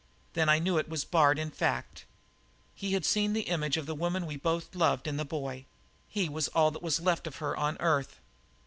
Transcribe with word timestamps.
Then 0.33 0.49
I 0.49 0.57
knew 0.57 0.79
it 0.79 0.89
was 0.89 1.05
Bard 1.05 1.37
in 1.37 1.51
fact. 1.51 2.05
He 2.73 2.93
had 2.93 3.05
seen 3.05 3.33
the 3.33 3.43
image 3.43 3.77
of 3.77 3.85
the 3.85 3.93
woman 3.93 4.25
we 4.25 4.35
both 4.35 4.73
loved 4.73 5.05
in 5.05 5.17
the 5.17 5.25
boy. 5.25 5.65
He 6.09 6.27
was 6.27 6.47
all 6.47 6.71
that 6.71 6.81
was 6.81 6.99
left 6.99 7.27
of 7.27 7.35
her 7.35 7.55
on 7.55 7.77
earth. 7.79 8.19